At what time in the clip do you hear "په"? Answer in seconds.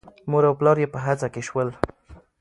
0.93-0.99